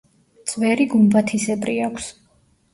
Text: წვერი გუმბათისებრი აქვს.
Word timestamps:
წვერი 0.51 0.87
გუმბათისებრი 0.95 1.79
აქვს. 1.91 2.11